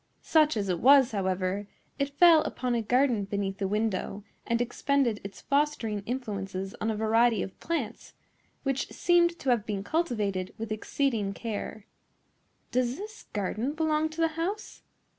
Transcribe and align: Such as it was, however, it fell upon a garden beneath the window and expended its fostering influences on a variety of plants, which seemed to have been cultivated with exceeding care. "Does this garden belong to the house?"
Such 0.23 0.57
as 0.57 0.67
it 0.67 0.79
was, 0.79 1.11
however, 1.11 1.67
it 1.99 2.17
fell 2.17 2.41
upon 2.41 2.73
a 2.73 2.81
garden 2.81 3.25
beneath 3.25 3.59
the 3.59 3.67
window 3.67 4.23
and 4.47 4.59
expended 4.59 5.21
its 5.23 5.41
fostering 5.41 6.01
influences 6.07 6.73
on 6.81 6.89
a 6.89 6.95
variety 6.95 7.43
of 7.43 7.59
plants, 7.59 8.15
which 8.63 8.87
seemed 8.89 9.37
to 9.37 9.51
have 9.51 9.63
been 9.63 9.83
cultivated 9.83 10.55
with 10.57 10.71
exceeding 10.71 11.35
care. 11.35 11.85
"Does 12.71 12.97
this 12.97 13.25
garden 13.31 13.73
belong 13.73 14.09
to 14.09 14.21
the 14.21 14.29
house?" 14.29 14.81